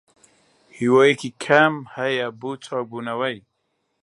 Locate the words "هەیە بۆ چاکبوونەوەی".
1.95-3.37